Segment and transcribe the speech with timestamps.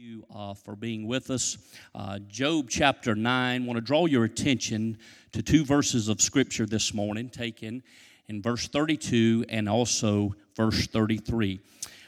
[0.00, 1.58] you uh, for being with us.
[1.94, 3.62] Uh, Job chapter 9.
[3.62, 4.96] I want to draw your attention
[5.32, 7.82] to two verses of Scripture this morning, taken
[8.26, 11.60] in verse 32 and also verse 33.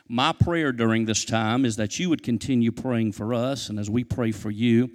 [0.08, 3.90] My prayer during this time is that you would continue praying for us, and as
[3.90, 4.90] we pray for you,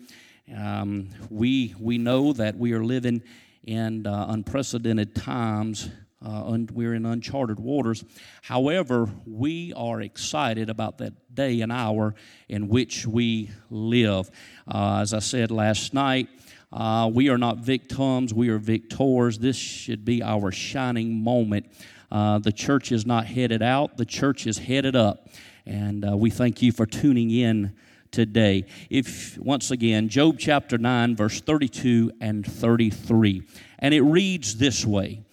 [0.58, 3.22] um, we, we know that we are living
[3.64, 5.92] in uh, unprecedented times
[6.28, 8.04] uh, un- we're in uncharted waters.
[8.42, 12.16] However, we are excited about that day and hour
[12.50, 14.30] in which we live.
[14.68, 16.28] Uh, as I said last night,
[16.74, 19.40] uh, we are not victims, we are victors.
[19.40, 21.68] This should be our shining moment.
[22.12, 25.30] Uh, the church is not headed out, the church is headed up.
[25.66, 27.74] And uh, we thank you for tuning in
[28.12, 28.66] today.
[28.90, 33.44] If once again, Job chapter 9, verse 32 and 33.
[33.80, 35.24] And it reads this way.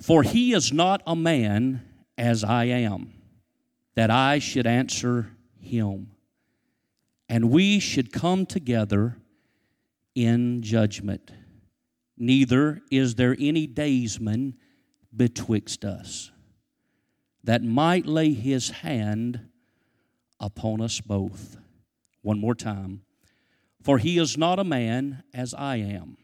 [0.00, 1.82] For he is not a man
[2.18, 3.14] as I am,
[3.94, 6.12] that I should answer him.
[7.28, 9.16] And we should come together
[10.14, 11.30] in judgment.
[12.16, 14.56] Neither is there any daysman
[15.14, 16.30] betwixt us
[17.44, 19.40] that might lay his hand
[20.40, 21.56] upon us both.
[22.22, 23.02] One more time.
[23.82, 26.16] For he is not a man as I am,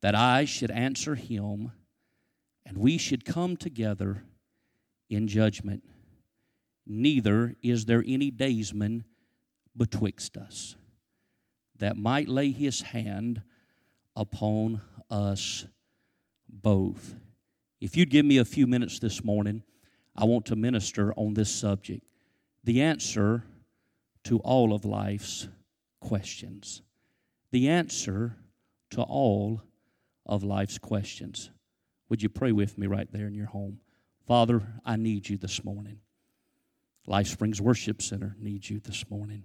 [0.00, 1.72] that I should answer him
[2.68, 4.22] and we should come together
[5.08, 5.82] in judgment.
[6.86, 9.04] Neither is there any daysman
[9.74, 10.76] betwixt us
[11.78, 13.40] that might lay his hand
[14.14, 15.64] upon us
[16.48, 17.14] both.
[17.80, 19.62] If you'd give me a few minutes this morning,
[20.16, 22.04] I want to minister on this subject
[22.64, 23.44] the answer
[24.24, 25.48] to all of life's
[26.00, 26.82] questions.
[27.50, 28.36] The answer
[28.90, 29.62] to all
[30.26, 31.50] of life's questions.
[32.08, 33.80] Would you pray with me right there in your home?
[34.26, 36.00] Father, I need you this morning.
[37.06, 39.44] Life Springs Worship Center needs you this morning.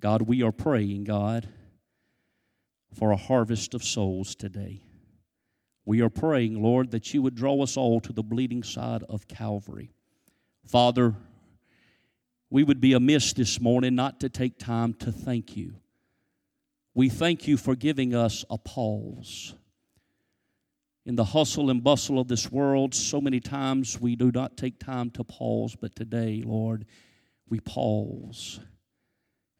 [0.00, 1.48] God, we are praying, God,
[2.94, 4.82] for a harvest of souls today.
[5.84, 9.28] We are praying, Lord, that you would draw us all to the bleeding side of
[9.28, 9.92] Calvary.
[10.66, 11.14] Father,
[12.50, 15.76] we would be amiss this morning not to take time to thank you.
[16.94, 19.54] We thank you for giving us a pause
[21.04, 24.78] in the hustle and bustle of this world, so many times we do not take
[24.78, 26.84] time to pause, but today, Lord,
[27.48, 28.60] we pause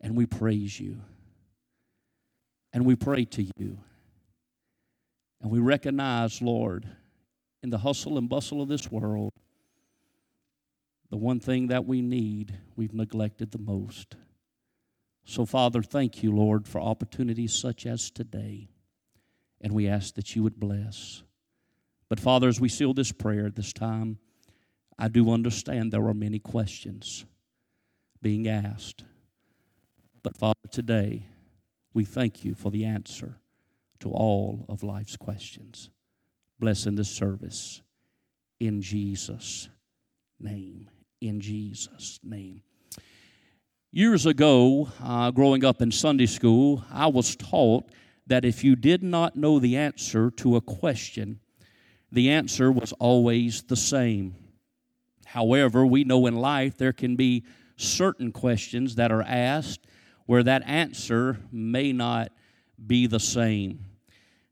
[0.01, 1.01] and we praise you
[2.73, 3.79] and we pray to you.
[5.41, 6.87] And we recognize, Lord,
[7.63, 9.33] in the hustle and bustle of this world,
[11.11, 14.17] the one thing that we need, we've neglected the most.
[15.25, 18.71] So, Father, thank you, Lord, for opportunities such as today.
[19.61, 21.23] And we ask that you would bless.
[22.13, 24.19] But Father, as we seal this prayer at this time,
[24.99, 27.25] I do understand there are many questions
[28.21, 29.05] being asked.
[30.23, 31.25] But Father, today,
[31.95, 33.39] we thank you for the answer
[34.01, 35.89] to all of life's questions.
[36.61, 37.81] Bless in this service.
[38.61, 39.71] In Jesus'
[40.39, 40.91] name.
[41.23, 42.61] In Jesus' name.
[43.91, 47.89] Years ago, uh, growing up in Sunday school, I was taught
[48.27, 51.41] that if you did not know the answer to a question,
[52.13, 54.37] the answer was always the same.
[55.25, 57.45] However, we know in life there can be
[57.77, 59.87] certain questions that are asked
[60.27, 62.31] where that answer may not
[62.87, 63.87] be the same.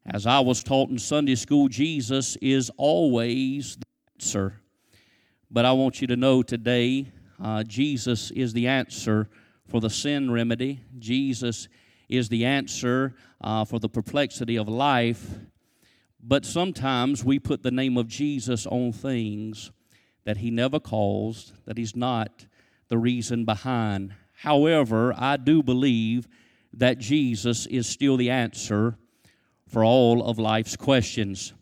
[0.07, 4.61] As I was taught in Sunday school, Jesus is always the answer.
[5.51, 7.13] But I want you to know today,
[7.43, 9.29] uh, Jesus is the answer
[9.69, 10.81] for the sin remedy.
[10.99, 11.69] Jesus
[12.09, 15.39] is the answer uh, for the perplexity of life.
[16.23, 19.71] But sometimes we put the name of Jesus on things
[20.25, 22.47] that he never caused, that he's not
[22.89, 24.15] the reason behind.
[24.35, 26.29] However, I do believe
[26.73, 28.97] that Jesus is still the answer
[29.67, 31.53] for all of life's questions.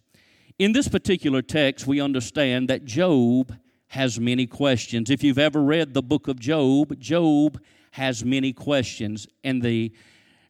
[0.58, 3.56] In this particular text, we understand that Job
[3.88, 5.08] has many questions.
[5.08, 7.60] If you've ever read the book of Job, Job
[7.92, 9.26] has many questions.
[9.44, 9.92] And the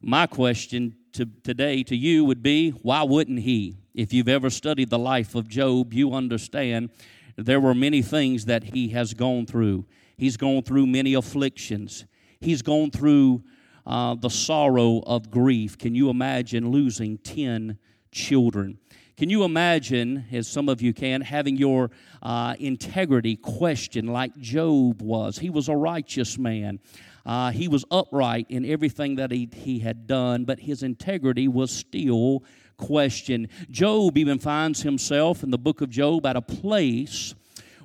[0.00, 3.76] my question to, today to you would be why wouldn't he?
[3.98, 6.90] If you've ever studied the life of Job, you understand
[7.34, 9.86] there were many things that he has gone through.
[10.16, 12.04] He's gone through many afflictions,
[12.38, 13.42] he's gone through
[13.84, 15.76] uh, the sorrow of grief.
[15.76, 17.76] Can you imagine losing 10
[18.12, 18.78] children?
[19.16, 21.90] Can you imagine, as some of you can, having your
[22.22, 25.38] uh, integrity questioned like Job was?
[25.38, 26.78] He was a righteous man.
[27.26, 31.72] Uh, he was upright in everything that he, he had done, but his integrity was
[31.72, 32.44] still
[32.78, 33.48] question.
[33.70, 37.34] Job even finds himself in the book of Job at a place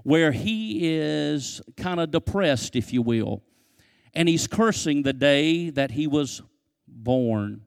[0.04, 3.42] where he is kind of depressed, if you will.
[4.14, 6.42] And he's cursing the day that he was
[6.88, 7.62] born,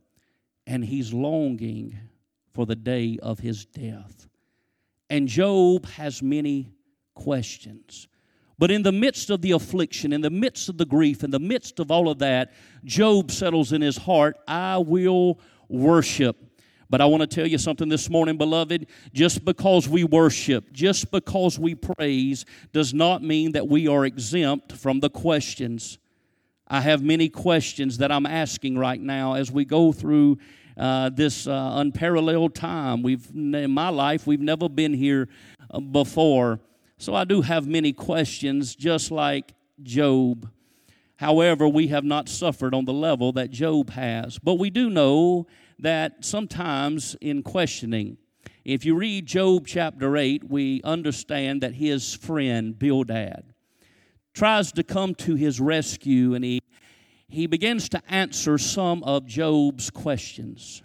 [0.67, 1.99] and he's longing
[2.52, 4.28] for the day of his death.
[5.11, 6.73] And Job has many
[7.14, 8.08] questions.
[8.58, 11.38] But in the midst of the affliction, in the midst of the grief, in the
[11.38, 12.52] midst of all of that,
[12.84, 16.37] Job settles in his heart, I will worship.
[16.88, 18.87] But I want to tell you something this morning, beloved.
[19.12, 24.73] Just because we worship, just because we praise, does not mean that we are exempt
[24.73, 25.99] from the questions.
[26.69, 30.38] I have many questions that I'm asking right now as we go through
[30.77, 33.03] uh, this uh, unparalleled time.
[33.03, 35.29] We've in my life we've never been here
[35.71, 36.61] uh, before,
[36.99, 40.50] so I do have many questions, just like Job.
[41.17, 45.47] However, we have not suffered on the level that Job has, but we do know
[45.78, 48.19] that sometimes in questioning,
[48.64, 53.55] if you read Job chapter 8, we understand that his friend Bildad
[54.34, 56.61] tries to come to his rescue and he,
[57.28, 60.82] he begins to answer some of Job's questions.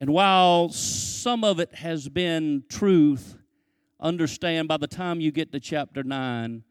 [0.00, 3.36] And while some of it has been truth,
[3.98, 6.64] understand by the time you get to chapter 9,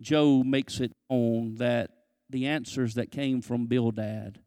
[0.00, 1.90] Job makes it known that
[2.30, 4.38] the answers that came from Bildad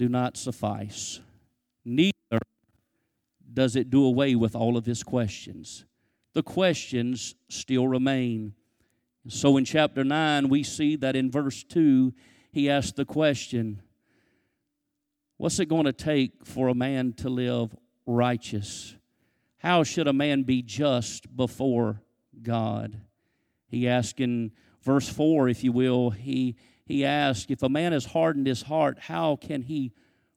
[0.00, 1.20] do not suffice.
[1.84, 2.40] Neither
[3.52, 5.84] does it do away with all of his questions.
[6.32, 8.54] The questions still remain.
[9.28, 12.14] So in chapter 9, we see that in verse 2,
[12.50, 13.82] he asks the question
[15.36, 17.76] What's it going to take for a man to live
[18.06, 18.96] righteous?
[19.58, 22.00] How should a man be just before
[22.42, 22.98] God?
[23.68, 24.52] He asks in
[24.82, 26.56] verse 4, if you will, he,
[26.90, 29.92] he asks, If a man has hardened his heart, how can he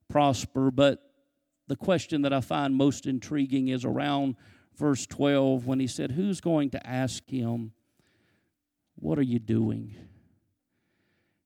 [0.07, 0.71] prosper?
[0.71, 1.01] But
[1.67, 4.35] the question that I find most intriguing is around
[4.77, 7.73] verse 12 when he said, Who's going to ask him?
[8.95, 9.95] What are you doing?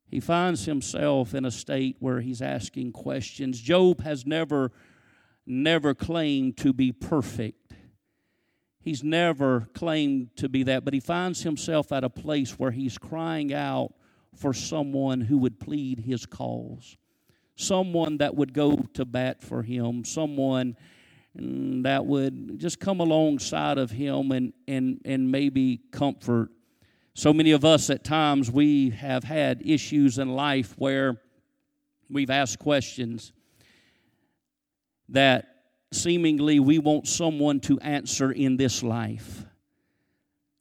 [0.09, 3.59] He finds himself in a state where he's asking questions.
[3.59, 4.71] Job has never,
[5.45, 7.73] never claimed to be perfect.
[8.79, 12.97] He's never claimed to be that, but he finds himself at a place where he's
[12.97, 13.93] crying out
[14.35, 16.97] for someone who would plead his cause,
[17.55, 20.75] someone that would go to bat for him, someone
[21.37, 26.49] mm, that would just come alongside of him and, and, and maybe comfort.
[27.13, 31.19] So many of us at times we have had issues in life where
[32.09, 33.33] we've asked questions
[35.09, 35.47] that
[35.91, 39.45] seemingly we want someone to answer in this life.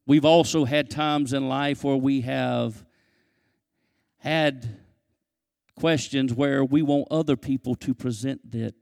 [0.06, 2.85] We've also had times in life where we have
[4.26, 4.76] had
[5.76, 8.74] questions where we want other people to present that,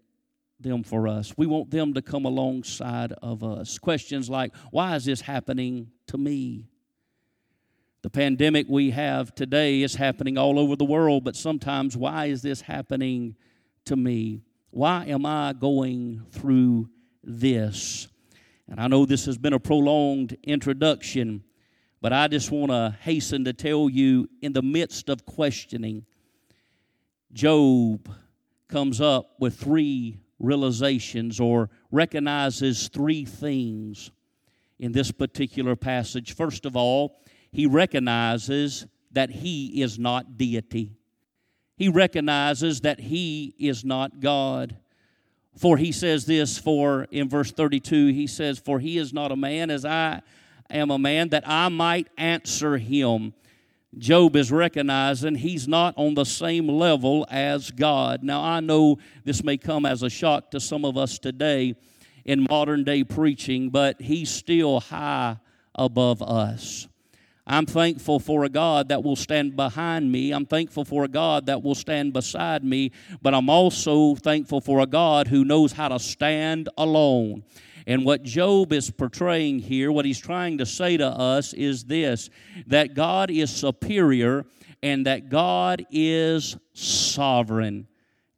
[0.58, 1.35] them for us.
[1.37, 3.79] We want them to come alongside of us.
[3.79, 6.70] Questions like, why is this happening to me?
[8.00, 12.40] The pandemic we have today is happening all over the world, but sometimes, why is
[12.40, 13.37] this happening
[13.85, 14.44] to me?
[14.70, 16.88] Why am I going through
[17.23, 18.08] this?
[18.67, 21.44] And I know this has been a prolonged introduction,
[22.04, 26.04] but I just want to hasten to tell you in the midst of questioning,
[27.32, 28.14] Job
[28.68, 34.10] comes up with three realizations or recognizes three things
[34.78, 36.34] in this particular passage.
[36.34, 40.98] First of all, he recognizes that he is not deity.
[41.78, 44.76] He recognizes that he is not God.
[45.56, 49.37] For he says this for in verse 32 he says for he is not a
[49.37, 50.20] man as I
[50.71, 53.35] am a man that I might answer him.
[53.97, 58.23] Job is recognizing he's not on the same level as God.
[58.23, 61.76] Now I know this may come as a shock to some of us today
[62.25, 65.37] in modern day preaching, but he's still high
[65.75, 66.88] above us.
[67.47, 70.33] I'm thankful for a God that will stand behind me.
[70.33, 72.90] I'm thankful for a God that will stand beside me.
[73.21, 77.44] But I'm also thankful for a God who knows how to stand alone.
[77.87, 82.31] And what Job is portraying here, what he's trying to say to us is this
[82.67, 84.47] that God is superior
[84.83, 87.87] and that God is sovereign.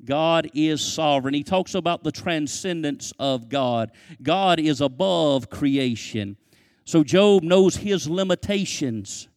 [0.04, 1.34] God is sovereign.
[1.34, 3.90] He talks about the transcendence of God.
[4.22, 6.36] God is above creation.
[6.84, 9.28] So Job knows his limitations,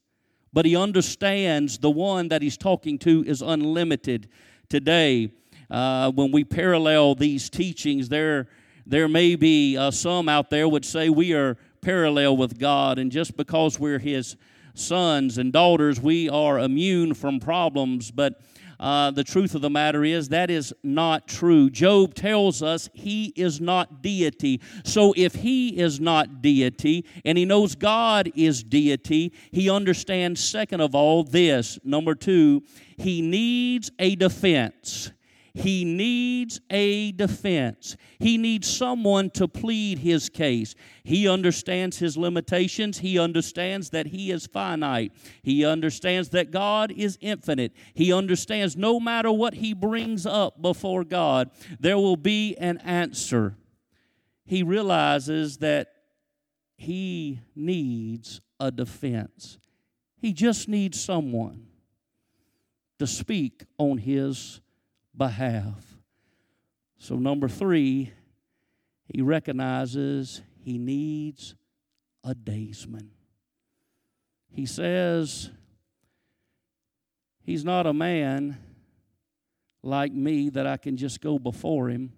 [0.54, 4.30] but he understands the one that he's talking to is unlimited.
[4.70, 5.32] Today,
[5.72, 8.48] uh, when we parallel these teachings, there,
[8.90, 13.12] there may be uh, some out there would say we are parallel with God, and
[13.12, 14.36] just because we're his
[14.74, 18.42] sons and daughters, we are immune from problems, but
[18.80, 21.70] uh, the truth of the matter is that is not true.
[21.70, 24.62] Job tells us he is not deity.
[24.86, 30.80] So if he is not deity and he knows God is deity, he understands, second
[30.80, 31.78] of all, this.
[31.84, 32.64] Number two,
[32.98, 35.12] he needs a defense.
[35.60, 37.98] He needs a defense.
[38.18, 40.74] He needs someone to plead his case.
[41.04, 43.00] He understands his limitations.
[43.00, 45.12] He understands that he is finite.
[45.44, 47.74] He understands that God is infinite.
[47.94, 53.58] He understands no matter what he brings up before God, there will be an answer.
[54.46, 55.90] He realizes that
[56.78, 59.58] he needs a defense.
[60.16, 61.68] He just needs someone
[62.98, 64.62] to speak on his
[65.20, 65.86] behalf.
[66.98, 68.12] So, number three,
[69.06, 71.54] he recognizes he needs
[72.24, 73.12] a daysman.
[74.52, 75.52] He says,
[77.42, 78.58] He's not a man
[79.82, 82.14] like me that I can just go before him.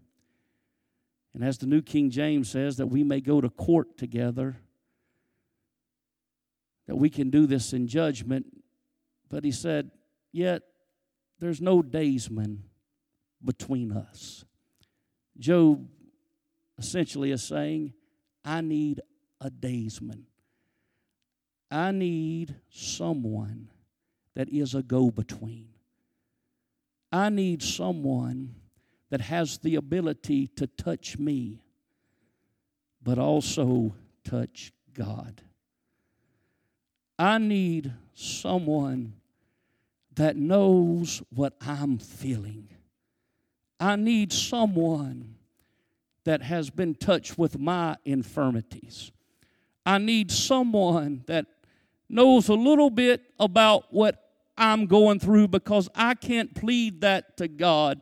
[1.34, 4.58] And as the New King James says, that we may go to court together,
[6.88, 8.48] that we can do this in judgment.
[9.30, 9.92] But he said,
[10.34, 10.64] Yet
[11.40, 12.64] there's no daysman
[13.44, 14.46] between us.
[15.38, 15.88] Job
[16.78, 17.94] essentially is saying,
[18.44, 19.02] I need
[19.40, 20.26] a daysman.
[21.70, 23.70] I need someone
[24.36, 25.70] that is a go between.
[27.12, 28.56] I need someone
[29.10, 31.62] that has the ability to touch me,
[33.04, 35.42] but also touch God.
[37.20, 39.14] I need someone
[40.16, 42.70] that knows what I'm feeling
[43.82, 45.36] I need someone
[46.24, 49.12] that has been touched with my infirmities.
[49.86, 51.48] I need someone that
[52.08, 57.48] knows a little bit about what I'm going through because I can't plead that to
[57.48, 58.00] God.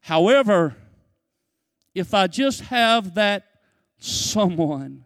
[0.00, 0.74] However,
[1.94, 3.44] if I just have that
[3.98, 5.04] someone.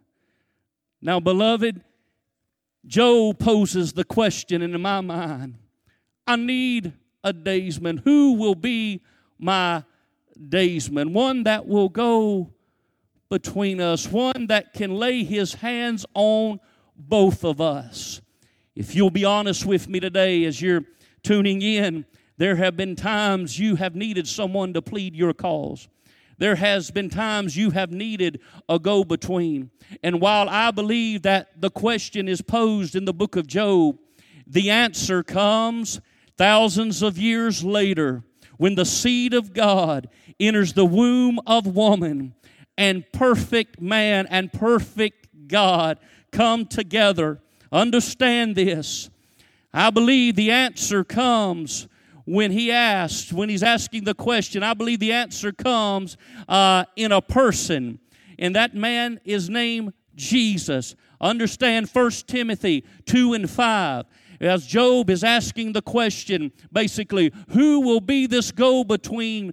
[1.00, 1.82] Now, beloved,
[2.86, 5.56] Job poses the question in my mind
[6.26, 6.92] I need
[7.24, 7.98] a daysman.
[7.98, 9.02] Who will be
[9.38, 9.82] my
[10.48, 12.52] daysman, one that will go
[13.28, 16.60] between us, one that can lay his hands on
[16.96, 18.20] both of us.
[18.74, 20.84] If you'll be honest with me today as you're
[21.22, 22.04] tuning in,
[22.38, 25.88] there have been times you have needed someone to plead your cause.
[26.38, 29.70] There has been times you have needed a go between.
[30.02, 33.98] And while I believe that the question is posed in the book of Job,
[34.46, 36.00] the answer comes
[36.36, 38.24] thousands of years later
[38.56, 40.08] when the seed of God
[40.38, 42.34] enters the womb of woman
[42.76, 45.98] and perfect man and perfect God
[46.30, 47.40] come together.
[47.70, 49.10] Understand this.
[49.72, 51.88] I believe the answer comes
[52.24, 54.62] when he asks, when he's asking the question.
[54.62, 56.16] I believe the answer comes
[56.48, 57.98] uh, in a person,
[58.38, 60.94] and that man is named Jesus.
[61.20, 64.04] Understand 1 Timothy 2 and 5
[64.42, 69.52] as Job is asking the question, basically, who will be this go between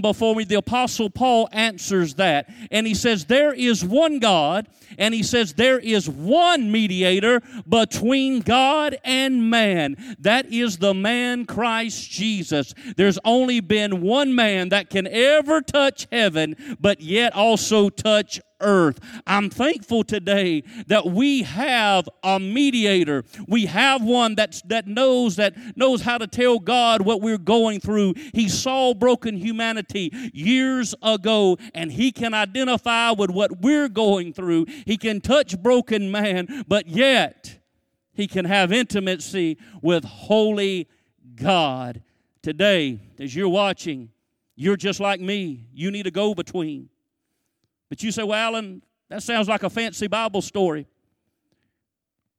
[0.00, 0.44] before me?
[0.44, 2.48] The Apostle Paul answers that.
[2.70, 4.68] And he says, There is one God,
[4.98, 9.96] and he says, There is one mediator between God and man.
[10.18, 12.74] That is the man Christ Jesus.
[12.96, 19.00] There's only been one man that can ever touch heaven, but yet also touch earth.
[19.26, 23.24] I'm thankful today that we have a mediator.
[23.48, 27.80] We have one that's, that knows that knows how to tell God what we're going
[27.80, 28.14] through.
[28.34, 34.66] He saw broken humanity years ago and he can identify with what we're going through.
[34.86, 37.58] He can touch broken man, but yet
[38.12, 40.88] he can have intimacy with holy
[41.34, 42.02] God.
[42.42, 44.10] Today, as you're watching,
[44.56, 45.66] you're just like me.
[45.72, 46.90] You need a go between.
[47.90, 50.86] But you say, well, Alan, that sounds like a fancy Bible story.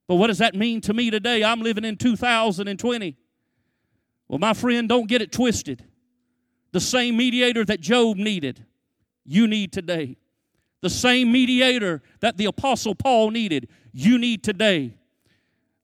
[0.08, 1.44] But what does that mean to me today?
[1.44, 3.16] I'm living in 2020.
[4.26, 5.84] Well, my friend, don't get it twisted.
[6.72, 8.64] The same mediator that Job needed,
[9.24, 10.16] you need today.
[10.80, 14.96] The same mediator that the Apostle Paul needed, you need today.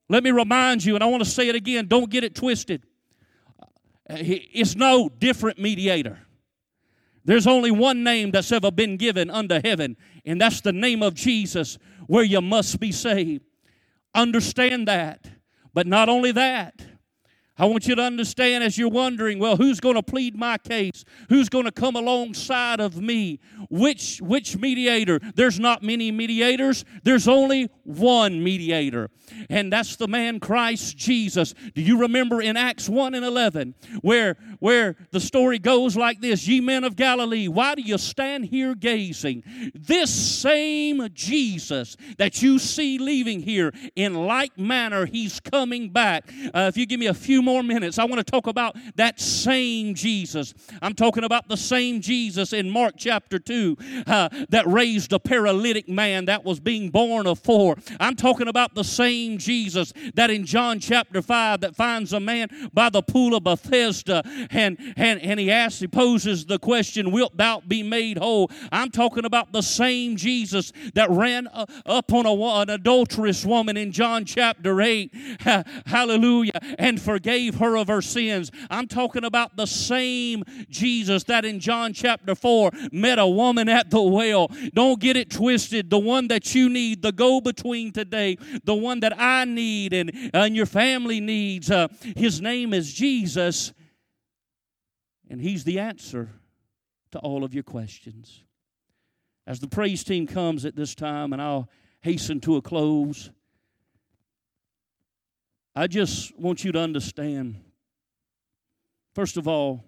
[0.08, 2.82] Let me remind you, and I want to say it again don't get it twisted.
[4.08, 6.18] It's no different mediator.
[7.28, 11.12] There's only one name that's ever been given under heaven, and that's the name of
[11.12, 13.44] Jesus, where you must be saved.
[14.14, 15.28] Understand that.
[15.75, 16.80] But not only that,
[17.58, 21.04] I want you to understand as you're wondering, well, who's going to plead my case?
[21.28, 23.40] Who's going to come alongside of me?
[23.68, 25.18] Which which mediator?
[25.35, 26.85] There's not many mediators.
[27.02, 29.11] There's only one mediator.
[29.50, 31.52] And that's the man Christ Jesus.
[31.75, 36.47] Do you remember in Acts 1 and 11 where where the story goes like this,
[36.47, 39.43] "Ye men of Galilee, why do you stand here gazing?
[39.75, 46.67] This same Jesus that you see leaving here in like manner, he's coming back." Uh,
[46.69, 49.95] if you give me a few more minutes, I want to talk about that same
[49.95, 50.55] Jesus.
[50.83, 55.88] I'm talking about the same Jesus in Mark chapter 2 uh, that raised a paralytic
[55.88, 57.77] man that was being borne of four.
[58.00, 62.49] I'm talking about the same Jesus that in John chapter 5 that finds a man
[62.73, 67.37] by the pool of Bethesda and, and, and he asks, he poses the question, Wilt
[67.37, 68.50] thou be made whole?
[68.73, 73.76] I'm talking about the same Jesus that ran uh, up on a, an adulterous woman
[73.76, 75.14] in John chapter 8.
[75.87, 76.52] Hallelujah.
[76.78, 78.50] And forgave her of her sins.
[78.71, 83.90] I'm talking about the same Jesus that in John chapter 4 met a woman at
[83.90, 84.50] the well.
[84.75, 85.90] Don't get it twisted.
[85.90, 90.31] The one that you need, the go between today, the one that I need and,
[90.33, 93.73] and your family needs, uh, his name is Jesus.
[95.28, 96.30] And he's the answer
[97.12, 98.44] to all of your questions.
[99.47, 101.68] As the praise team comes at this time, and I'll
[102.00, 103.30] hasten to a close.
[105.75, 107.62] I just want you to understand
[109.14, 109.82] first of all,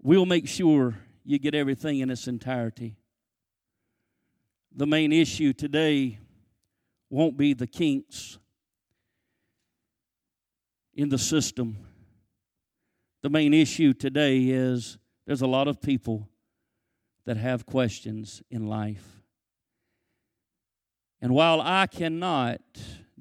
[0.00, 2.96] we'll make sure you get everything in its entirety.
[4.74, 6.18] The main issue today
[7.10, 8.38] won't be the kinks
[10.94, 11.76] in the system.
[13.22, 16.28] The main issue today is there's a lot of people
[17.24, 19.20] that have questions in life.
[21.20, 22.60] And while I cannot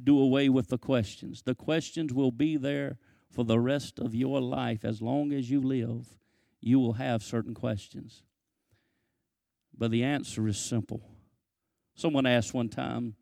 [0.04, 1.44] do away with the questions.
[1.44, 2.98] The questions will be there
[3.30, 4.84] for the rest of your life.
[4.84, 6.08] As long as you live,
[6.60, 8.24] you will have certain questions.
[9.78, 11.02] But the answer is simple.
[11.96, 13.16] Someone asked one time,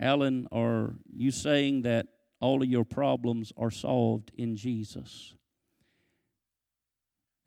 [0.00, 2.06] Alan, are you saying that
[2.40, 5.34] all of your problems are solved in Jesus?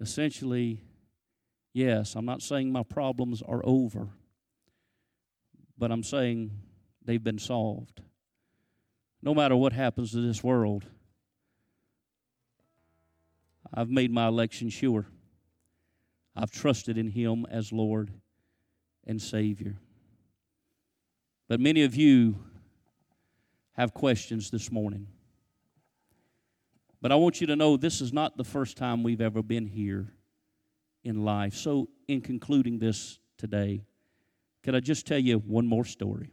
[0.01, 0.81] Essentially,
[1.71, 2.15] yes.
[2.15, 4.09] I'm not saying my problems are over,
[5.77, 6.51] but I'm saying
[7.05, 8.01] they've been solved
[9.21, 10.85] no matter what happens to this world,
[13.73, 15.05] I've made my election sure.
[16.35, 18.11] I've trusted in Him as Lord
[19.05, 19.77] and Savior.
[21.47, 22.39] But many of you
[23.73, 25.07] have questions this morning.
[27.01, 29.65] But I want you to know this is not the first time we've ever been
[29.65, 30.13] here
[31.03, 31.55] in life.
[31.55, 33.83] So, in concluding this today,
[34.63, 36.31] can I just tell you one more story?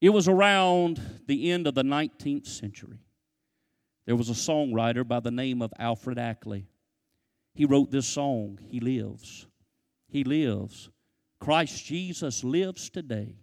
[0.00, 3.00] It was around the end of the 19th century.
[4.06, 6.66] There was a songwriter by the name of Alfred Ackley.
[7.54, 9.46] He wrote this song, He Lives.
[10.08, 10.90] He lives.
[11.38, 13.36] Christ Jesus lives today.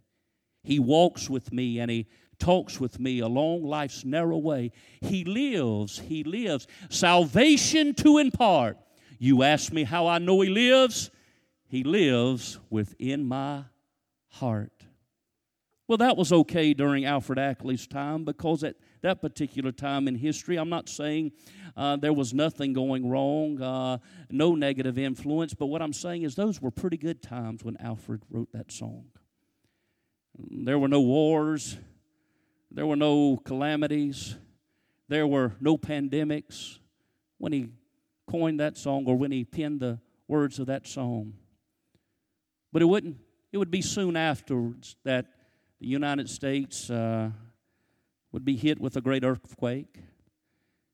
[0.64, 2.08] He walks with me and He
[2.40, 4.72] talks with me along life's narrow way.
[5.02, 6.00] He lives.
[6.00, 6.68] He lives.
[6.90, 8.78] Salvation to impart.
[9.20, 11.12] You ask me how I know He lives?
[11.68, 13.66] He lives within my
[14.30, 14.72] heart.
[15.88, 20.58] Well, that was okay during Alfred Ackley's time because at that particular time in history,
[20.58, 21.32] I'm not saying
[21.76, 23.98] uh, there was nothing going wrong, uh,
[24.30, 28.22] no negative influence, but what I'm saying is those were pretty good times when Alfred
[28.30, 29.06] wrote that song.
[30.38, 31.78] There were no wars,
[32.72, 34.38] there were no calamities,
[35.08, 36.80] there were no pandemics
[37.38, 37.70] when he
[38.28, 41.34] coined that song or when he penned the words of that song.
[42.72, 43.18] But it wouldn't,
[43.52, 45.26] it would be soon afterwards that
[45.80, 47.32] the United States uh,
[48.32, 49.98] would be hit with a great earthquake.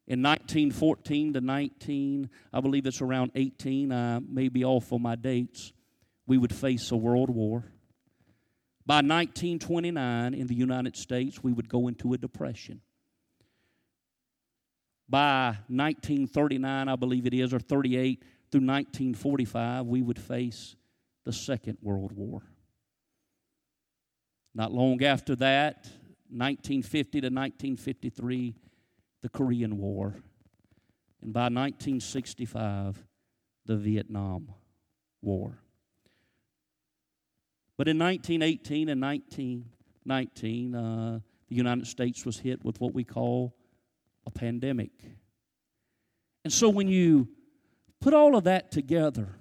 [0.07, 5.15] In 1914 to 19, I believe it's around 18, I may be off on my
[5.15, 5.73] dates,
[6.27, 7.65] we would face a world war.
[8.85, 12.81] By 1929, in the United States, we would go into a depression.
[15.09, 18.21] By 1939, I believe it is, or 38
[18.51, 20.75] through 1945, we would face
[21.23, 22.43] the Second World War.
[24.53, 25.85] Not long after that,
[26.29, 28.55] 1950 to 1953,
[29.21, 30.15] the Korean War.
[31.21, 33.03] And by 1965,
[33.65, 34.53] the Vietnam
[35.21, 35.57] War.
[37.77, 43.55] But in 1918 and 1919, uh, the United States was hit with what we call
[44.25, 44.91] a pandemic.
[46.43, 47.27] And so when you
[47.99, 49.35] put all of that together,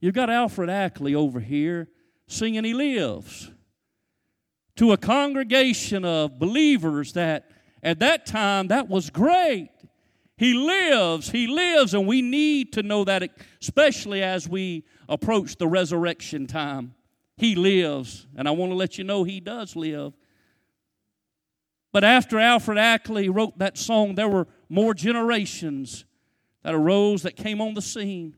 [0.00, 1.88] you've got Alfred Ackley over here
[2.26, 3.50] singing He Lives.
[4.76, 7.50] to a congregation of believers that
[7.82, 9.68] at that time that was great.
[10.44, 13.30] He lives, He lives, and we need to know that,
[13.62, 16.94] especially as we approach the resurrection time.
[17.38, 20.12] He lives, and I want to let you know He does live.
[21.94, 26.04] But after Alfred Ackley wrote that song, there were more generations
[26.62, 28.36] that arose that came on the scene.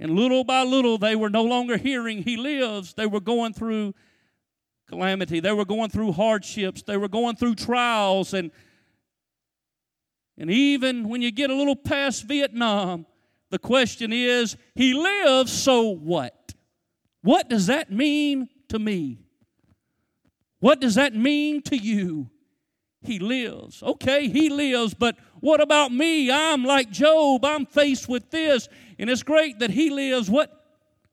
[0.00, 2.94] And little by little, they were no longer hearing He lives.
[2.94, 3.94] They were going through
[4.88, 5.38] calamity.
[5.38, 6.82] They were going through hardships.
[6.82, 8.34] They were going through trials.
[8.34, 8.50] And,
[10.40, 13.04] and even when you get a little past Vietnam,
[13.50, 16.54] the question is He lives, so what?
[17.20, 19.18] What does that mean to me?
[20.60, 22.30] What does that mean to you?
[23.02, 23.82] He lives.
[23.82, 26.30] Okay, he lives, but what about me?
[26.30, 27.44] I'm like Job.
[27.44, 28.66] I'm faced with this,
[28.98, 30.30] and it's great that he lives.
[30.30, 30.56] What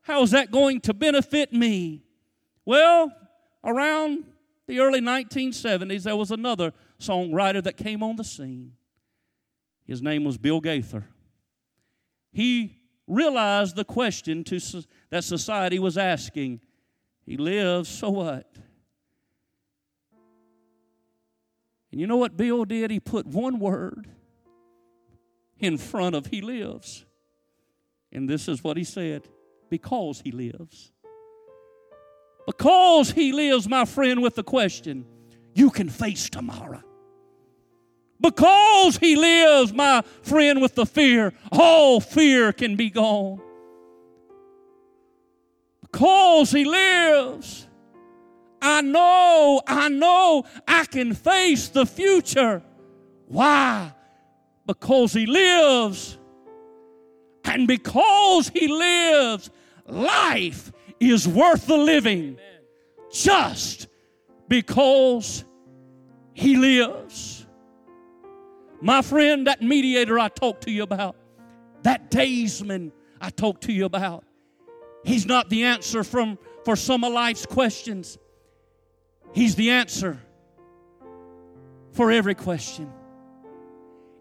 [0.04, 2.06] how is that going to benefit me?
[2.64, 3.12] Well,
[3.62, 4.24] around
[4.66, 8.77] the early 1970s, there was another songwriter that came on the scene.
[9.88, 11.08] His name was Bill Gaither.
[12.34, 14.60] He realized the question to,
[15.10, 16.60] that society was asking.
[17.26, 18.48] He lives, so what?
[21.92, 22.92] And you know what Bill did?
[22.92, 24.10] He put one word
[25.58, 27.06] in front of he lives.
[28.12, 29.24] And this is what he said
[29.70, 30.92] because he lives.
[32.46, 35.06] Because he lives, my friend, with the question,
[35.54, 36.84] you can face tomorrow.
[38.20, 43.42] Because he lives, my friend, with the fear, all fear can be gone.
[45.82, 47.68] Because he lives,
[48.62, 52.64] I know, I know I can face the future.
[53.28, 53.94] Why?
[54.66, 56.18] Because He lives.
[57.44, 59.50] And because He lives,
[59.86, 62.38] life is worth the living
[63.12, 63.88] just
[64.48, 65.46] because
[66.34, 67.37] He lives.
[68.82, 71.16] My friend, that mediator I talked to you about,
[71.84, 74.24] that daysman I talked to you about,
[75.04, 78.18] he's not the answer from, for some of life's questions.
[79.34, 80.20] He's the answer
[81.92, 82.92] for every question.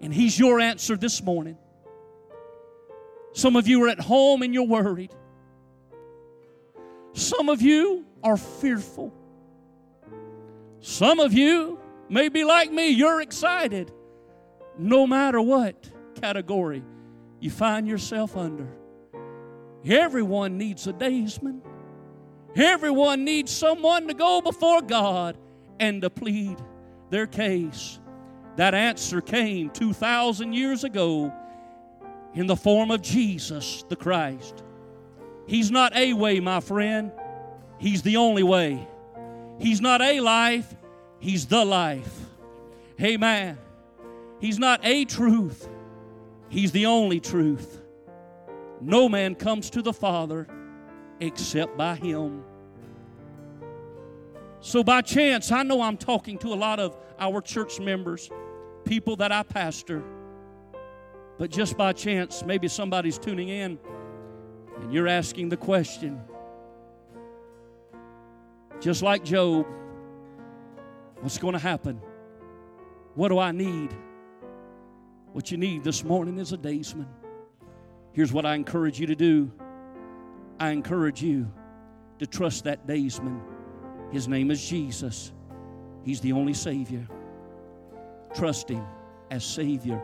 [0.00, 1.58] And He's your answer this morning.
[3.32, 5.14] Some of you are at home and you're worried.
[7.12, 9.12] Some of you are fearful.
[10.80, 13.92] Some of you may be like me, you're excited.
[14.78, 16.82] No matter what category
[17.40, 18.68] you find yourself under.
[19.84, 21.62] Everyone needs a daysman.
[22.56, 25.36] Everyone needs someone to go before God
[25.78, 26.56] and to plead
[27.10, 28.00] their case.
[28.56, 31.32] That answer came 2,000 years ago
[32.34, 34.62] in the form of Jesus the Christ.
[35.46, 37.12] He's not a way, my friend.
[37.78, 38.86] He's the only way.
[39.58, 40.74] He's not a life,
[41.18, 42.14] He's the life.
[43.00, 43.58] Amen.
[44.40, 45.68] He's not a truth,
[46.49, 47.83] He's the only truth.
[48.81, 50.46] No man comes to the Father
[51.20, 52.44] except by Him.
[54.61, 58.31] So, by chance, I know I'm talking to a lot of our church members,
[58.85, 60.03] people that I pastor,
[61.38, 63.79] but just by chance, maybe somebody's tuning in
[64.81, 66.20] and you're asking the question,
[68.81, 69.66] just like Job,
[71.20, 72.01] what's going to happen?
[73.14, 73.94] What do I need?
[75.37, 77.07] What you need this morning is a daysman.
[78.14, 79.53] Here's what I encourage you to do
[80.59, 81.53] I encourage you
[82.20, 83.42] to trust that daysman.
[84.11, 85.35] His name is Jesus.
[86.03, 87.07] He's the only Savior.
[88.35, 88.83] Trust Him
[89.31, 90.03] as Savior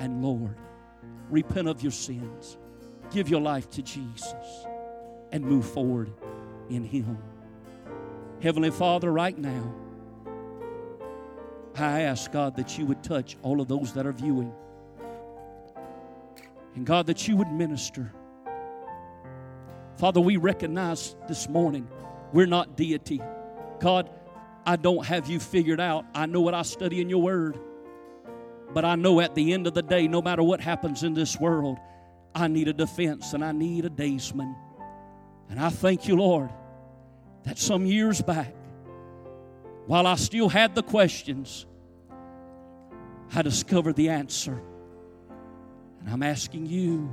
[0.00, 0.56] and Lord.
[1.30, 2.58] Repent of your sins.
[3.12, 4.66] Give your life to Jesus
[5.30, 6.12] and move forward
[6.70, 7.18] in Him.
[8.40, 9.72] Heavenly Father, right now,
[11.76, 14.52] I ask God that you would touch all of those that are viewing.
[16.74, 18.12] And God, that you would minister
[20.02, 21.86] Father, we recognize this morning
[22.32, 23.20] we're not deity.
[23.78, 24.10] God,
[24.66, 26.04] I don't have you figured out.
[26.14, 27.58] I know what I study in your word.
[28.72, 31.38] But I know at the end of the day, no matter what happens in this
[31.38, 31.78] world,
[32.34, 34.56] I need a defense and I need a daysman.
[35.50, 36.50] And I thank you, Lord,
[37.44, 38.54] that some years back,
[39.86, 41.66] while I still had the questions,
[43.34, 44.60] I discovered the answer.
[46.04, 47.12] And I'm asking you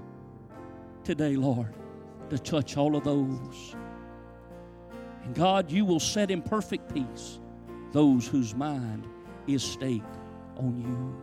[1.04, 1.74] today, Lord,
[2.30, 3.76] to touch all of those.
[5.24, 7.40] And God, you will set in perfect peace
[7.92, 9.08] those whose mind
[9.48, 10.04] is stayed
[10.58, 11.16] on you.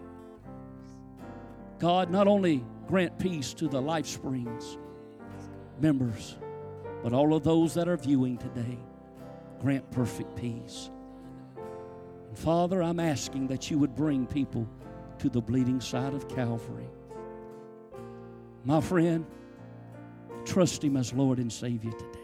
[1.79, 4.79] God, not only grant peace to the Life Springs
[5.81, 6.38] members,
[7.02, 8.79] but all of those that are viewing today.
[9.61, 10.90] grant perfect peace.
[12.29, 14.68] And Father, I'm asking that you would bring people
[15.18, 16.88] to the bleeding side of Calvary.
[18.66, 19.24] My friend,
[20.44, 22.18] trust Him as Lord and Savior today.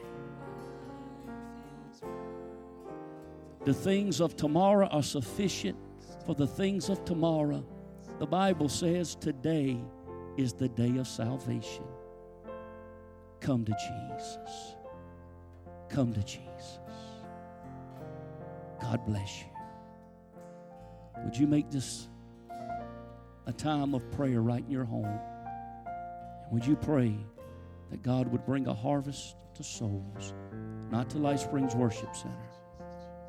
[3.64, 5.78] The things of tomorrow are sufficient
[6.26, 7.64] for the things of tomorrow.
[8.18, 9.78] The Bible says today
[10.37, 11.85] is the day of salvation.
[13.38, 14.74] Come to Jesus.
[15.88, 16.81] Come to Jesus.
[18.81, 19.46] God bless you.
[21.24, 22.09] Would you make this
[23.46, 25.20] a time of prayer right in your home?
[26.53, 27.17] Would you pray
[27.91, 30.35] that God would bring a harvest to souls,
[30.91, 32.51] not to Life Springs Worship Center,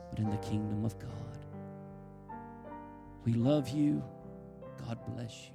[0.09, 1.09] but in the kingdom of God?
[3.23, 4.03] We love you.
[4.85, 5.52] God bless you.